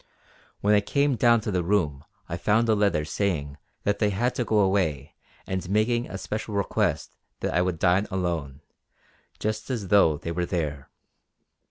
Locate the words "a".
2.67-2.73, 6.09-6.17